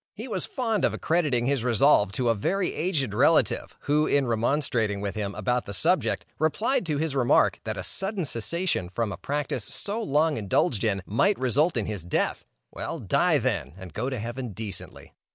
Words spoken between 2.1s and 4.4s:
to a very aged relative, who, in